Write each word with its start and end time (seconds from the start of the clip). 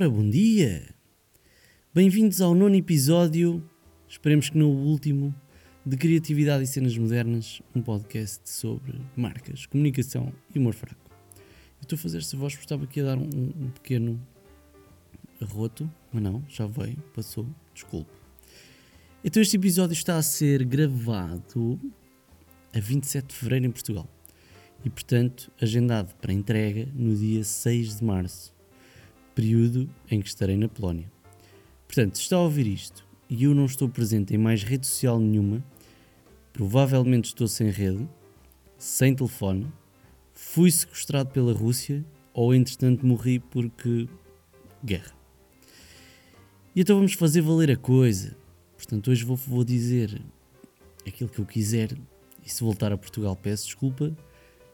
Ora, 0.00 0.08
bom 0.08 0.30
dia! 0.30 0.94
Bem-vindos 1.92 2.40
ao 2.40 2.54
nono 2.54 2.76
episódio, 2.76 3.68
esperemos 4.08 4.48
que 4.48 4.56
não 4.56 4.70
o 4.70 4.86
último, 4.86 5.34
de 5.84 5.96
Criatividade 5.96 6.62
e 6.62 6.68
Cenas 6.68 6.96
Modernas, 6.96 7.60
um 7.74 7.82
podcast 7.82 8.48
sobre 8.48 9.00
marcas, 9.16 9.66
comunicação 9.66 10.32
e 10.54 10.58
humor 10.60 10.74
fraco. 10.74 11.10
Eu 11.34 11.82
estou 11.82 11.96
a 11.96 11.98
fazer 11.98 12.18
esta 12.18 12.36
voz 12.36 12.52
porque 12.52 12.64
estava 12.64 12.84
aqui 12.84 13.00
a 13.00 13.06
dar 13.06 13.18
um, 13.18 13.24
um 13.24 13.70
pequeno 13.70 14.24
arroto, 15.40 15.90
mas 16.12 16.22
não, 16.22 16.44
já 16.48 16.68
veio, 16.68 17.02
passou, 17.12 17.44
desculpe. 17.74 18.12
Então 19.24 19.42
este 19.42 19.56
episódio 19.56 19.94
está 19.94 20.16
a 20.16 20.22
ser 20.22 20.64
gravado 20.64 21.76
a 22.72 22.78
27 22.78 23.26
de 23.26 23.34
Fevereiro 23.34 23.66
em 23.66 23.72
Portugal 23.72 24.08
e, 24.84 24.90
portanto, 24.90 25.50
agendado 25.60 26.14
para 26.20 26.32
entrega 26.32 26.88
no 26.94 27.16
dia 27.16 27.42
6 27.42 27.98
de 27.98 28.04
Março 28.04 28.56
período 29.38 29.88
em 30.10 30.20
que 30.20 30.26
estarei 30.26 30.56
na 30.56 30.68
Polónia. 30.68 31.08
Portanto, 31.86 32.16
se 32.16 32.22
está 32.22 32.34
a 32.34 32.40
ouvir 32.40 32.66
isto 32.66 33.06
e 33.30 33.44
eu 33.44 33.54
não 33.54 33.66
estou 33.66 33.88
presente 33.88 34.34
em 34.34 34.36
mais 34.36 34.64
rede 34.64 34.84
social 34.84 35.20
nenhuma, 35.20 35.64
provavelmente 36.52 37.26
estou 37.26 37.46
sem 37.46 37.70
rede, 37.70 38.04
sem 38.76 39.14
telefone, 39.14 39.72
fui 40.32 40.72
sequestrado 40.72 41.30
pela 41.30 41.52
Rússia 41.52 42.04
ou 42.34 42.52
entretanto 42.52 43.06
morri 43.06 43.38
porque 43.38 44.08
guerra. 44.84 45.14
E 46.74 46.80
então 46.80 46.96
vamos 46.96 47.12
fazer 47.12 47.40
valer 47.40 47.70
a 47.70 47.76
coisa. 47.76 48.36
Portanto, 48.76 49.08
hoje 49.08 49.24
vou, 49.24 49.36
vou 49.36 49.62
dizer 49.62 50.20
aquilo 51.06 51.30
que 51.30 51.38
eu 51.38 51.46
quiser 51.46 51.96
e 52.44 52.50
se 52.50 52.60
voltar 52.64 52.90
a 52.90 52.98
Portugal 52.98 53.36
peço 53.36 53.66
desculpa. 53.66 54.12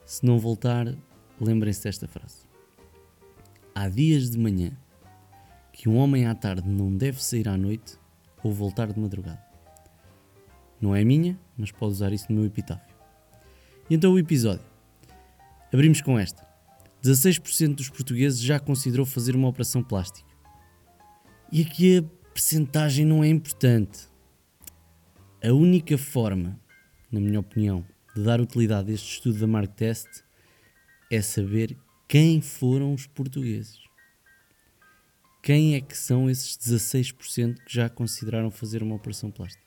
Se 0.06 0.24
não 0.24 0.38
voltar, 0.38 0.96
lembrem-se 1.38 1.84
desta 1.84 2.08
frase. 2.08 2.43
Há 3.75 3.89
dias 3.89 4.30
de 4.30 4.39
manhã 4.39 4.70
que 5.72 5.89
um 5.89 5.97
homem 5.97 6.27
à 6.27 6.34
tarde 6.34 6.69
não 6.69 6.94
deve 6.94 7.20
sair 7.20 7.48
à 7.48 7.56
noite 7.56 7.98
ou 8.42 8.53
voltar 8.53 8.92
de 8.92 9.00
madrugada. 9.00 9.42
Não 10.80 10.94
é 10.94 11.03
minha, 11.03 11.36
mas 11.58 11.72
pode 11.72 11.92
usar 11.92 12.12
isso 12.12 12.27
no 12.28 12.36
meu 12.36 12.47
epitáfio. 12.47 12.95
E 13.91 13.95
então 13.97 14.12
o 14.12 14.19
episódio. 14.19 14.64
Abrimos 15.72 16.00
com 16.00 16.17
esta. 16.17 16.47
16% 17.02 17.75
dos 17.75 17.89
portugueses 17.89 18.41
já 18.41 18.61
considerou 18.61 19.05
fazer 19.05 19.34
uma 19.34 19.48
operação 19.48 19.83
plástica. 19.83 20.33
E 21.50 21.62
aqui 21.62 21.98
a 21.98 22.02
percentagem 22.33 23.05
não 23.05 23.25
é 23.25 23.28
importante. 23.28 24.08
A 25.45 25.52
única 25.52 25.98
forma, 25.98 26.58
na 27.11 27.19
minha 27.19 27.41
opinião, 27.41 27.84
de 28.14 28.22
dar 28.22 28.41
utilidade 28.41 28.92
a 28.92 28.95
este 28.95 29.14
estudo 29.14 29.41
da 29.41 29.48
Mark 29.48 29.75
Test 29.75 30.22
é 31.11 31.20
saber 31.20 31.77
quem 32.06 32.41
foram 32.41 32.94
os 32.94 33.06
portugueses. 33.06 33.80
Quem 35.42 35.74
é 35.74 35.80
que 35.80 35.97
são 35.97 36.30
esses 36.30 36.56
16% 36.56 37.56
que 37.64 37.74
já 37.74 37.88
consideraram 37.88 38.50
fazer 38.50 38.83
uma 38.83 38.94
operação 38.94 39.30
plástica? 39.30 39.64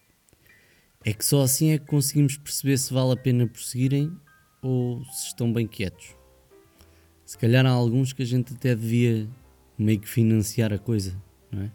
É 1.05 1.13
que 1.13 1.23
só 1.23 1.43
assim 1.43 1.71
é 1.71 1.77
que 1.77 1.85
conseguimos 1.85 2.37
perceber 2.37 2.77
se 2.77 2.93
vale 2.93 3.13
a 3.13 3.15
pena 3.15 3.47
prosseguirem 3.47 4.11
ou 4.61 5.03
se 5.05 5.27
estão 5.27 5.53
bem 5.53 5.67
quietos. 5.67 6.15
Se 7.25 7.37
calhar 7.37 7.65
há 7.65 7.69
alguns 7.69 8.13
que 8.13 8.23
a 8.23 8.25
gente 8.25 8.53
até 8.53 8.75
devia 8.75 9.29
meio 9.77 9.99
que 9.99 10.07
financiar 10.07 10.73
a 10.73 10.79
coisa, 10.79 11.15
não 11.51 11.63
é? 11.63 11.71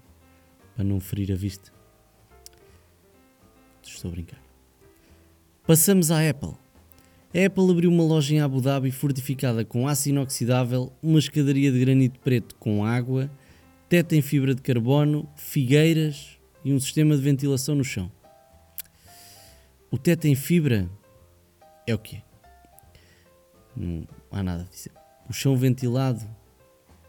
Para 0.74 0.84
não 0.84 0.98
ferir 0.98 1.30
a 1.30 1.36
vista. 1.36 1.72
Estou 3.82 4.10
a 4.10 4.12
brincar. 4.12 4.42
Passamos 5.64 6.10
à 6.10 6.28
Apple. 6.28 6.61
Apple 7.34 7.70
abriu 7.70 7.90
uma 7.90 8.04
loja 8.04 8.34
em 8.34 8.40
Abu 8.40 8.60
Dhabi 8.60 8.90
fortificada 8.90 9.64
com 9.64 9.88
aço 9.88 10.10
inoxidável, 10.10 10.92
uma 11.02 11.18
escadaria 11.18 11.72
de 11.72 11.80
granito 11.80 12.20
preto 12.20 12.54
com 12.56 12.84
água, 12.84 13.30
teto 13.88 14.14
em 14.14 14.20
fibra 14.20 14.54
de 14.54 14.60
carbono, 14.60 15.26
figueiras 15.34 16.38
e 16.62 16.74
um 16.74 16.78
sistema 16.78 17.16
de 17.16 17.22
ventilação 17.22 17.74
no 17.74 17.84
chão. 17.84 18.12
O 19.90 19.96
teto 19.96 20.26
em 20.26 20.34
fibra 20.34 20.90
é 21.86 21.94
o 21.94 21.98
quê? 21.98 22.22
Não 23.74 24.06
há 24.30 24.42
nada 24.42 24.64
a 24.64 24.66
dizer. 24.66 24.92
O 25.26 25.32
chão 25.32 25.56
ventilado 25.56 26.22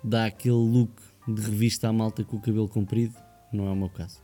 dá 0.01 0.25
aquele 0.25 0.55
look 0.55 1.01
de 1.27 1.41
revista 1.41 1.89
à 1.89 1.93
malta 1.93 2.23
com 2.23 2.37
o 2.37 2.41
cabelo 2.41 2.69
comprido, 2.69 3.15
não 3.51 3.67
é 3.67 3.71
o 3.71 3.75
meu 3.75 3.89
caso. 3.89 4.21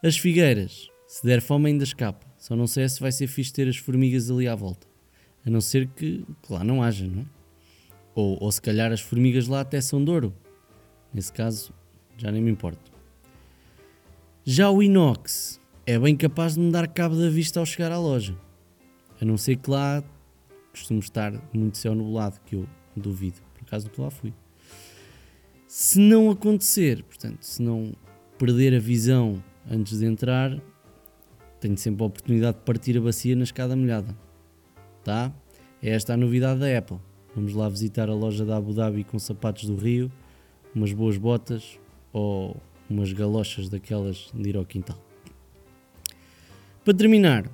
As 0.00 0.16
figueiras, 0.16 0.88
se 1.06 1.24
der 1.24 1.40
fome 1.40 1.70
ainda 1.70 1.84
escapa. 1.84 2.26
Só 2.38 2.54
não 2.56 2.66
sei 2.66 2.88
se 2.88 3.00
vai 3.00 3.12
ser 3.12 3.26
fixe 3.26 3.52
ter 3.52 3.68
as 3.68 3.76
formigas 3.76 4.30
ali 4.30 4.46
à 4.48 4.54
volta. 4.54 4.86
A 5.44 5.50
não 5.50 5.60
ser 5.60 5.86
que, 5.88 6.26
que 6.42 6.52
lá 6.52 6.64
não 6.64 6.82
haja, 6.82 7.06
não 7.06 7.22
é? 7.22 7.26
Ou, 8.14 8.42
ou 8.42 8.50
se 8.50 8.60
calhar 8.60 8.92
as 8.92 9.00
formigas 9.00 9.46
lá 9.46 9.60
até 9.60 9.80
são 9.80 10.02
de 10.04 10.10
ouro. 10.10 10.34
Nesse 11.12 11.32
caso, 11.32 11.72
já 12.16 12.30
nem 12.32 12.42
me 12.42 12.50
importo. 12.50 12.92
Já 14.44 14.70
o 14.70 14.82
inox 14.82 15.60
é 15.86 15.98
bem 15.98 16.16
capaz 16.16 16.54
de 16.54 16.60
me 16.60 16.70
dar 16.70 16.88
cabo 16.88 17.16
da 17.16 17.28
vista 17.28 17.60
ao 17.60 17.66
chegar 17.66 17.92
à 17.92 17.98
loja. 17.98 18.36
A 19.20 19.24
não 19.24 19.36
ser 19.36 19.56
que 19.56 19.70
lá 19.70 20.02
costume 20.70 21.00
estar 21.00 21.32
muito 21.52 21.78
céu 21.78 21.94
nublado, 21.94 22.40
que 22.44 22.56
eu 22.56 22.66
duvido. 22.94 23.40
Por 23.54 23.62
acaso 23.62 23.86
nunca 23.86 24.02
lá 24.02 24.10
fui. 24.10 24.32
Se 25.66 25.98
não 25.98 26.30
acontecer, 26.30 27.02
portanto, 27.02 27.42
se 27.42 27.62
não 27.62 27.92
perder 28.38 28.74
a 28.74 28.78
visão 28.78 29.42
antes 29.68 29.98
de 29.98 30.06
entrar, 30.06 30.60
tenho 31.66 31.76
sempre 31.76 32.04
a 32.04 32.06
oportunidade 32.06 32.58
de 32.58 32.62
partir 32.62 32.96
a 32.96 33.00
bacia 33.00 33.34
na 33.34 33.42
escada 33.42 33.74
molhada. 33.74 34.16
Tá? 35.02 35.32
É 35.82 35.90
esta 35.90 36.14
a 36.14 36.16
novidade 36.16 36.60
da 36.60 36.78
Apple. 36.78 36.98
Vamos 37.34 37.54
lá 37.54 37.68
visitar 37.68 38.08
a 38.08 38.14
loja 38.14 38.44
da 38.44 38.56
Abu 38.56 38.72
Dhabi 38.72 39.02
com 39.02 39.18
sapatos 39.18 39.64
do 39.66 39.76
Rio, 39.76 40.10
umas 40.72 40.92
boas 40.92 41.18
botas 41.18 41.78
ou 42.12 42.56
umas 42.88 43.12
galochas 43.12 43.68
daquelas 43.68 44.30
de 44.32 44.48
ir 44.48 44.56
ao 44.56 44.64
quintal. 44.64 44.96
Para 46.84 46.94
terminar, 46.94 47.50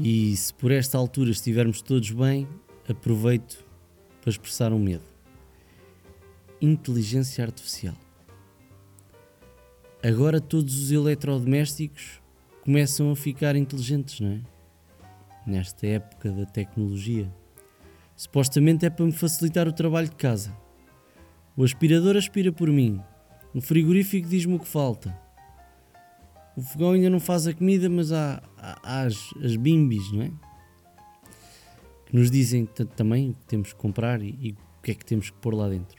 e 0.00 0.36
se 0.36 0.52
por 0.52 0.72
esta 0.72 0.98
altura 0.98 1.30
estivermos 1.30 1.80
todos 1.80 2.10
bem, 2.10 2.46
aproveito 2.88 3.64
para 4.20 4.30
expressar 4.30 4.72
um 4.72 4.80
medo. 4.80 5.04
Inteligência 6.60 7.44
artificial. 7.44 7.94
Agora 10.02 10.40
todos 10.40 10.76
os 10.82 10.90
eletrodomésticos 10.90 12.20
começam 12.68 13.10
a 13.10 13.16
ficar 13.16 13.56
inteligentes, 13.56 14.20
não 14.20 14.28
é? 14.28 14.40
Nesta 15.46 15.86
época 15.86 16.30
da 16.30 16.44
tecnologia. 16.44 17.32
Supostamente 18.14 18.84
é 18.84 18.90
para 18.90 19.06
me 19.06 19.12
facilitar 19.12 19.66
o 19.66 19.72
trabalho 19.72 20.10
de 20.10 20.16
casa. 20.16 20.54
O 21.56 21.64
aspirador 21.64 22.14
aspira 22.14 22.52
por 22.52 22.68
mim. 22.68 23.00
O 23.54 23.62
frigorífico 23.62 24.28
diz-me 24.28 24.56
o 24.56 24.58
que 24.58 24.68
falta. 24.68 25.18
O 26.54 26.60
fogão 26.60 26.92
ainda 26.92 27.08
não 27.08 27.18
faz 27.18 27.46
a 27.46 27.54
comida, 27.54 27.88
mas 27.88 28.12
há, 28.12 28.42
há, 28.58 29.00
as, 29.00 29.16
as 29.42 29.56
bimbis, 29.56 30.12
não 30.12 30.24
é? 30.24 30.30
Que 32.04 32.16
nos 32.16 32.30
dizem 32.30 32.66
também 32.66 33.30
o 33.30 33.32
que 33.32 33.46
temos 33.46 33.72
que 33.72 33.78
comprar 33.78 34.20
e, 34.20 34.38
e 34.42 34.50
o 34.52 34.82
que 34.82 34.90
é 34.90 34.94
que 34.94 35.06
temos 35.06 35.30
que 35.30 35.38
pôr 35.38 35.54
lá 35.54 35.70
dentro. 35.70 35.96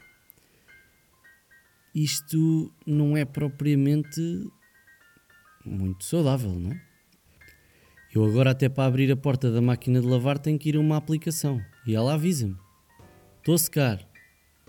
Isto 1.96 2.72
não 2.86 3.18
é 3.18 3.25
propriamente 3.25 4.22
muito 5.69 6.03
saudável, 6.03 6.52
não 6.52 6.72
é? 6.72 6.81
Eu 8.12 8.25
agora 8.25 8.52
até 8.52 8.68
para 8.68 8.85
abrir 8.85 9.12
a 9.12 9.16
porta 9.16 9.52
da 9.52 9.62
máquina 9.62 10.02
de 10.02 10.07
lavar 10.07 10.40
tenho 10.40 10.57
que 10.57 10.69
ir 10.69 10.75
a 10.75 10.80
uma 10.80 10.97
aplicação 10.97 11.62
e 11.85 11.96
ela 11.96 12.16
avisa-me. 12.16 12.57
Estou 13.38 13.53
a 13.53 13.57
secar, 13.57 14.09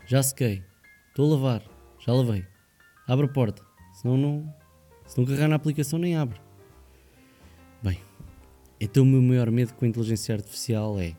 já 0.06 0.22
sequei, 0.22 0.62
estou 1.08 1.26
a 1.26 1.36
lavar, 1.36 1.62
já 1.98 2.12
lavei. 2.12 2.46
Abre 3.08 3.24
a 3.24 3.28
porta, 3.28 3.62
senão 3.94 4.18
não, 4.18 4.54
se 5.06 5.16
não 5.16 5.24
carregar 5.24 5.48
na 5.48 5.56
aplicação 5.56 5.98
nem 5.98 6.16
abre. 6.16 6.38
Bem, 7.82 7.98
então 8.78 9.02
o 9.02 9.06
meu 9.06 9.22
maior 9.22 9.50
medo 9.50 9.72
com 9.72 9.86
a 9.86 9.88
inteligência 9.88 10.34
artificial 10.34 11.00
é 11.00 11.16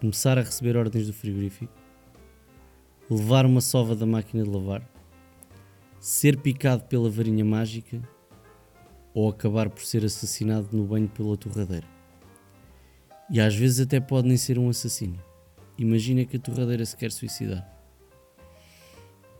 começar 0.00 0.38
a 0.38 0.42
receber 0.42 0.74
ordens 0.74 1.06
do 1.06 1.12
frigorífico, 1.12 1.72
levar 3.10 3.44
uma 3.44 3.60
sova 3.60 3.94
da 3.94 4.06
máquina 4.06 4.42
de 4.42 4.48
lavar, 4.48 4.82
ser 6.00 6.40
picado 6.40 6.84
pela 6.84 7.10
varinha 7.10 7.44
mágica 7.44 8.00
ou 9.18 9.28
acabar 9.28 9.68
por 9.68 9.82
ser 9.82 10.04
assassinado 10.04 10.68
no 10.70 10.86
banho 10.86 11.08
pela 11.08 11.36
torradeira. 11.36 11.88
E 13.28 13.40
às 13.40 13.52
vezes 13.52 13.80
até 13.80 13.98
pode 13.98 14.28
nem 14.28 14.36
ser 14.36 14.60
um 14.60 14.68
assassino. 14.68 15.20
Imagina 15.76 16.24
que 16.24 16.36
a 16.36 16.40
torradeira 16.40 16.86
se 16.86 16.96
quer 16.96 17.10
suicidar. 17.10 17.68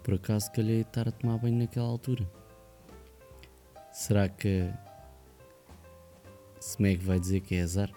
Por 0.02 0.14
acaso 0.14 0.50
calhei 0.50 0.80
estar 0.80 1.06
a 1.06 1.12
tomar 1.12 1.38
banho 1.38 1.58
naquela 1.58 1.86
altura. 1.86 2.28
Será 3.92 4.28
que 4.28 4.69
Smeg 6.60 7.00
vai 7.04 7.20
dizer 7.20 7.40
que 7.42 7.54
é 7.54 7.62
azar? 7.62 7.92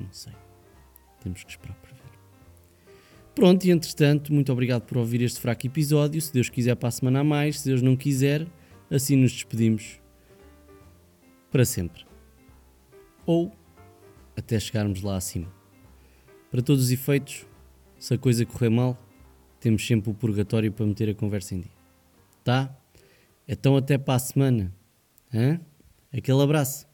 Não 0.00 0.10
sei. 0.10 0.32
Temos 1.20 1.44
que 1.44 1.50
esperar 1.50 1.76
para 1.82 1.92
ver. 1.92 2.18
Pronto, 3.34 3.62
e 3.66 3.70
entretanto, 3.70 4.32
muito 4.32 4.50
obrigado 4.50 4.86
por 4.86 4.96
ouvir 4.96 5.20
este 5.20 5.38
fraco 5.38 5.66
episódio. 5.66 6.22
Se 6.22 6.32
Deus 6.32 6.48
quiser, 6.48 6.76
para 6.76 6.88
a 6.88 6.92
semana 6.92 7.20
a 7.20 7.24
mais. 7.24 7.60
Se 7.60 7.68
Deus 7.68 7.82
não 7.82 7.94
quiser, 7.94 8.46
assim 8.90 9.16
nos 9.16 9.32
despedimos 9.32 10.00
para 11.50 11.64
sempre. 11.64 12.06
Ou 13.26 13.52
até 14.36 14.58
chegarmos 14.58 15.02
lá 15.02 15.16
acima. 15.16 15.52
Para 16.50 16.62
todos 16.62 16.84
os 16.84 16.90
efeitos, 16.90 17.46
se 17.98 18.14
a 18.14 18.18
coisa 18.18 18.46
correr 18.46 18.70
mal, 18.70 18.96
temos 19.60 19.86
sempre 19.86 20.10
o 20.10 20.14
purgatório 20.14 20.72
para 20.72 20.86
meter 20.86 21.10
a 21.10 21.14
conversa 21.14 21.54
em 21.54 21.60
dia. 21.60 21.72
Tá? 22.42 22.74
Então 23.46 23.76
até 23.76 23.98
para 23.98 24.14
a 24.14 24.18
semana. 24.18 24.72
Hã? 25.32 25.60
Aquele 26.12 26.40
abraço. 26.42 26.87